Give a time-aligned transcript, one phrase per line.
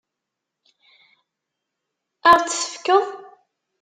[2.29, 3.05] Ad ɣ-t-tefkeḍ?